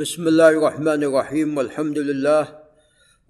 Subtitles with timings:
[0.00, 2.44] بسم الله الرحمن الرحيم والحمد لله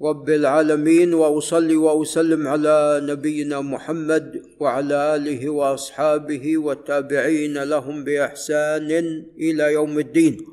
[0.03, 8.91] رب العالمين واصلي واسلم على نبينا محمد وعلى اله واصحابه والتابعين لهم باحسان
[9.39, 10.47] إلى يوم الدين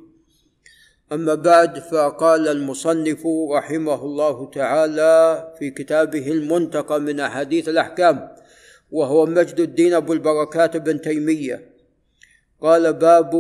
[1.12, 3.22] اما بعد فقال المصنف
[3.52, 5.14] رحمه الله تعالى
[5.60, 8.28] في كتابه المنتقى من احاديث الاحكام
[8.92, 11.70] وهو مجد الدين ابو البركات بن تيميه
[12.62, 13.32] قال باب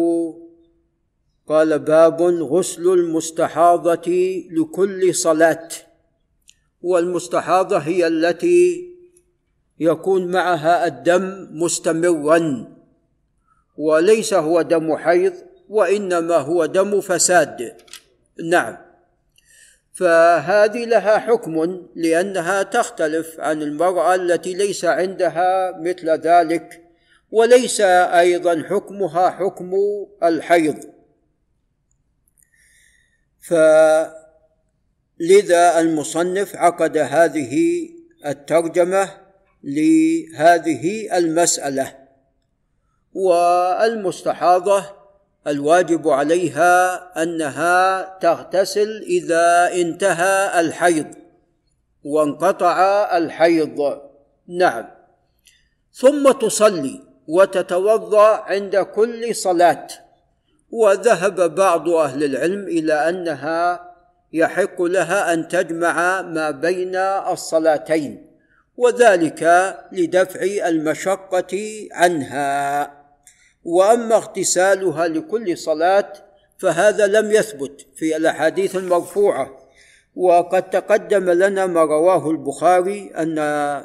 [1.47, 4.11] قال باب غسل المستحاضة
[4.51, 5.69] لكل صلاة
[6.81, 8.87] والمستحاضة هي التي
[9.79, 12.67] يكون معها الدم مستمرا
[13.77, 15.33] وليس هو دم حيض
[15.69, 17.77] وإنما هو دم فساد.
[18.43, 18.77] نعم.
[19.93, 26.83] فهذه لها حكم لأنها تختلف عن المرأة التي ليس عندها مثل ذلك
[27.31, 29.73] وليس أيضا حكمها حكم
[30.23, 30.96] الحيض.
[33.47, 34.13] فلذا
[35.79, 37.87] المصنف عقد هذه
[38.25, 39.09] الترجمة
[39.63, 41.95] لهذه المسألة
[43.13, 44.83] والمستحاضة
[45.47, 51.07] الواجب عليها أنها تغتسل إذا انتهى الحيض
[52.03, 52.77] وانقطع
[53.17, 54.01] الحيض.
[54.47, 54.87] نعم.
[55.93, 59.87] ثم تصلي وتتوضأ عند كل صلاة.
[60.71, 63.93] وذهب بعض أهل العلم إلى أنها
[64.33, 66.95] يحق لها أن تجمع ما بين
[67.31, 68.27] الصلاتين
[68.77, 72.91] وذلك لدفع المشقة عنها.
[73.63, 76.13] وأما اغتسالها لكل صلاة
[76.57, 79.67] فهذا لم يثبت في الأحاديث المرفوعة.
[80.15, 83.35] وقد تقدم لنا ما رواه البخاري أن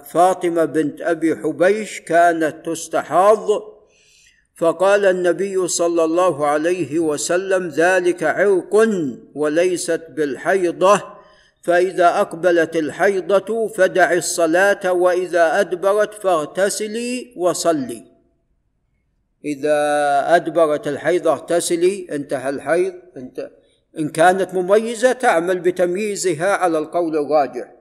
[0.05, 3.72] فاطمة بنت أبي حبيش كانت تستحاض
[4.55, 8.89] فقال النبي صلى الله عليه وسلم ذلك عرق
[9.35, 11.03] وليست بالحيضة
[11.63, 18.05] فإذا أقبلت الحيضة فدع الصلاة وإذا أدبرت فاغتسلي وصلي.
[19.45, 23.51] إذا أدبرت الحيضة اغتسلي انتهى الحيض انت
[23.99, 27.75] إن كانت مميزة تعمل بتمييزها على القول الراجح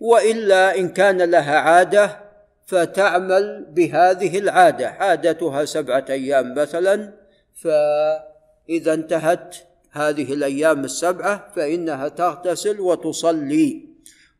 [0.00, 2.27] وإلا إن كان لها عادة
[2.68, 7.12] فتعمل بهذه العادة عادتها سبعة أيام مثلا
[7.54, 9.56] فإذا انتهت
[9.90, 13.88] هذه الأيام السبعة فإنها تغتسل وتصلي.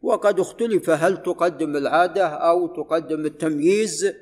[0.03, 4.13] وقد اختلف هل تقدم العادة أو تقدم التمييز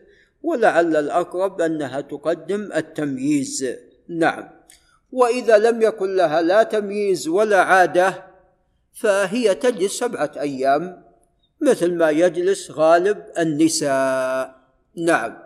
[0.43, 3.67] ولعل الأقرب أنها تقدم التمييز.
[4.09, 4.49] نعم.
[5.13, 8.25] وإذا لم يكن لها لا تمييز ولا عادة
[8.93, 11.06] فهي تجلس سبعة أيام.
[11.61, 14.55] مثل ما يجلس غالب النساء.
[14.97, 15.37] نعم.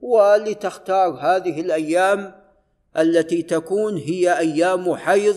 [0.00, 2.34] ولتختار هذه الأيام
[2.98, 5.36] التي تكون هي أيام حيض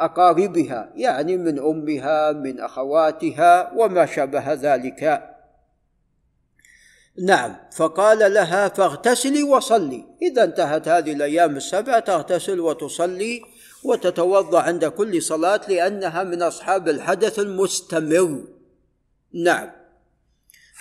[0.00, 5.30] أقاربها يعني من أمها من أخواتها وما شابه ذلك.
[7.22, 7.56] نعم.
[7.76, 10.04] فقال لها فاغتسلي وصلي.
[10.22, 13.42] إذا انتهت هذه الأيام السبعه تغتسل وتصلي
[13.84, 18.44] وتتوضأ عند كل صلاة لأنها من أصحاب الحدث المستمر.
[19.34, 19.70] نعم.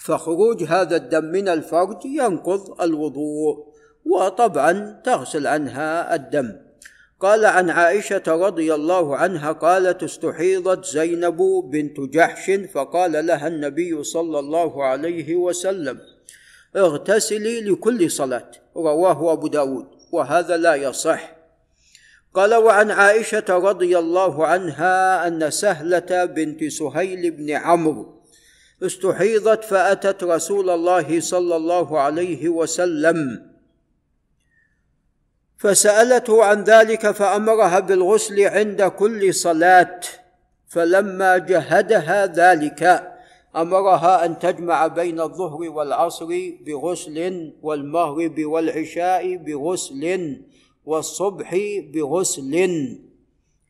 [0.03, 3.73] فخروج هذا الدم من الفرج ينقض الوضوء
[4.05, 6.55] وطبعا تغسل عنها الدم.
[7.19, 11.37] قال عن عائشة رضي الله عنها قالت استحيضت زينب
[11.71, 15.99] بنت جحش فقال لها النبي صلى الله عليه وسلم
[16.75, 18.51] اغتسلي لكل صلاة.
[18.77, 21.35] رواه أبو داود وهذا لا يصح.
[22.33, 28.22] قال وعن عائشة رضي الله عنها أن سهلة بنت سهيل بن عمرو
[28.83, 33.49] استحيضت فأتت رسول الله صلى الله عليه وسلم.
[35.57, 39.99] فسألته عن ذلك فأمرها بالغسل عند كل صلاة.
[40.67, 43.13] فلما جهدها ذلك
[43.55, 46.27] أمرها أن تجمع بين الظهر والعصر
[46.65, 50.41] بغسل والمغرب والعشاء بغسل
[50.85, 51.55] والصبح
[51.93, 52.53] بغسل.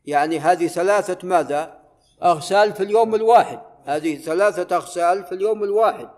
[0.05, 1.79] يعني هذه ثلاثة ماذا؟
[2.23, 3.72] أغسال في اليوم الواحد.
[3.85, 6.09] هذه ثلاثة أغسال في اليوم الواحد.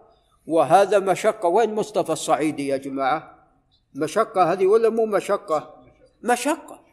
[0.48, 1.50] وهذا مشقة.
[1.50, 3.48] وين مصطفى الصعيدي يا جماعة؟
[3.96, 5.84] مشقة هذه ولا مو مشقة؟
[6.24, 6.86] مشقة.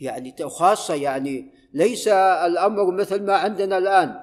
[0.00, 4.20] يعني خاصة يعني ليس الأمر مثل ما عندنا الآن.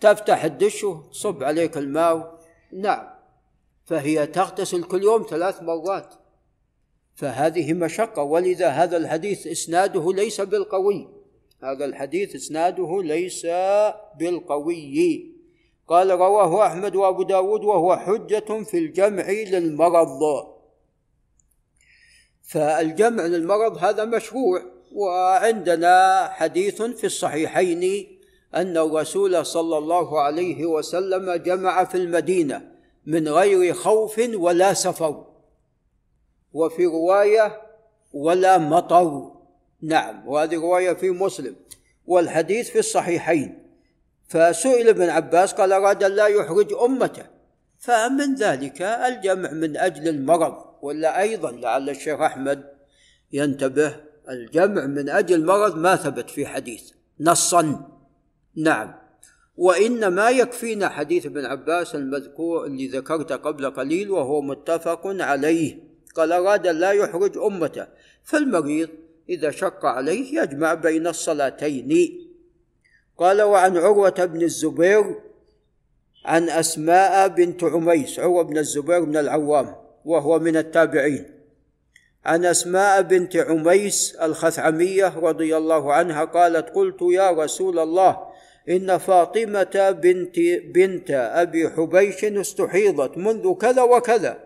[0.00, 2.38] تفتح الدش وتصب عليك الماء.
[2.72, 3.08] نعم.
[3.84, 6.14] فهي تغتسل كل يوم ثلاث مرات.
[7.14, 8.22] فهذه مشقة.
[8.22, 11.08] ولذا هذا الحديث إسناده ليس بالقوي.
[11.62, 13.46] هذا الحديث إسناده ليس
[14.18, 15.31] بالقوي.
[15.88, 20.52] قال رواه أحمد وأبو داود وهو حجة في الجمع للمرض.
[22.42, 24.62] فالجمع للمرض هذا مشروع
[24.92, 28.06] وعندنا حديث في الصحيحين
[28.54, 32.72] أن الرسول صلى الله عليه وسلم جمع في المدينة
[33.06, 35.26] من غير خوف ولا سفر
[36.52, 37.62] وفي رواية
[38.12, 39.32] ولا مطر.
[39.82, 41.56] نعم وهذه رواية في مسلم
[42.06, 43.61] والحديث في الصحيحين.
[44.32, 47.26] فسئل ابن عباس قال أراد أن لا يحرج أمته.
[47.78, 52.64] فمن ذلك الجمع من أجل المرض ولا أيضا لعل الشيخ أحمد
[53.32, 53.96] ينتبه
[54.28, 56.82] الجمع من أجل المرض ما ثبت في حديث.
[57.20, 57.90] نصا.
[58.56, 58.94] نعم.
[59.56, 65.78] وإنما يكفينا حديث ابن عباس المذكور اللي ذكرته قبل قليل وهو متفق عليه.
[66.14, 67.86] قال أراد لا يحرج أمته.
[68.24, 68.88] فالمريض
[69.28, 72.21] إذا شق عليه يجمع بين الصلاتين.
[73.22, 75.14] قال وعن عروة بن الزبير
[76.24, 79.74] عن أسماء بنت عميس عروة بن الزبير بن العوام
[80.04, 81.24] وهو من التابعين.
[82.24, 88.18] عن أسماء بنت عميس الخثعمية رضي الله عنها قالت قلت يا رسول الله
[88.68, 90.36] إن فاطمة بنت
[90.74, 94.38] بنت أبي حبيش استحيضت منذ كذا وكذا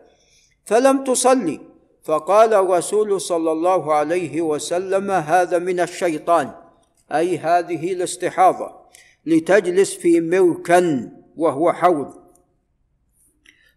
[0.65, 1.61] فلم تصلي.
[2.05, 6.66] فقال الرسول صلى الله عليه وسلم هذا من الشيطان.
[7.13, 8.87] أي هذه الاستحاضة
[9.27, 12.15] لتجلس في مركا وهو حوض.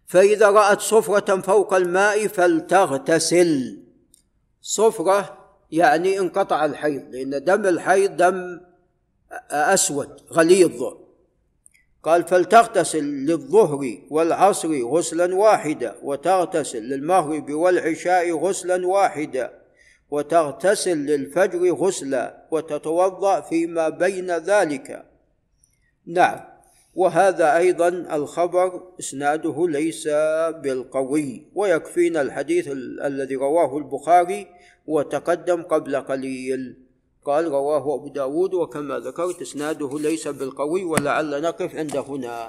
[0.06, 3.82] فإذا رأت صفرة فوق الماء فلتغتسل.
[4.62, 5.38] صفرة
[5.70, 8.60] يعني انقطع الحيض لأن دم الحيض دم
[9.50, 10.82] أسود غليظ.
[12.02, 19.59] قال فلتغتسل للظهر والعصر غسلا واحدا وتغتسل للمغرب والعشاء غسلا واحدا.
[20.10, 25.04] وتغتسل للفجر غسلا وتتوضأ فيما بين ذلك.
[26.06, 26.40] نعم
[26.94, 30.08] وهذا أيضا الخبر إسناده ليس
[30.62, 32.68] بالقوي ويكفينا الحديث
[33.04, 34.46] الذي رواه البخاري
[34.86, 36.76] وتقدم قبل قليل.
[37.24, 42.48] قال رواه أبو داود وكما ذكرت إسناده ليس بالقوي ولعل نقف عند هنا.